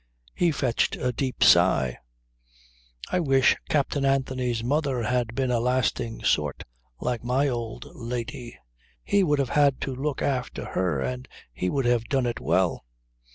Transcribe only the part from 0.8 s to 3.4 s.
a deep sigh. "I